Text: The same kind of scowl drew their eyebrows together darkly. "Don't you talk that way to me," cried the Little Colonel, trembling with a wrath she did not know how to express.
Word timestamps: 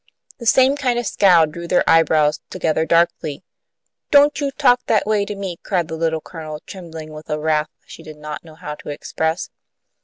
The 0.39 0.47
same 0.47 0.75
kind 0.75 0.97
of 0.97 1.05
scowl 1.05 1.45
drew 1.45 1.67
their 1.67 1.87
eyebrows 1.87 2.41
together 2.49 2.87
darkly. 2.87 3.43
"Don't 4.09 4.41
you 4.41 4.49
talk 4.49 4.83
that 4.87 5.05
way 5.05 5.25
to 5.25 5.35
me," 5.35 5.57
cried 5.61 5.89
the 5.89 5.95
Little 5.95 6.21
Colonel, 6.21 6.59
trembling 6.65 7.13
with 7.13 7.29
a 7.29 7.37
wrath 7.39 7.69
she 7.85 8.01
did 8.01 8.17
not 8.17 8.43
know 8.43 8.55
how 8.55 8.73
to 8.73 8.89
express. 8.89 9.51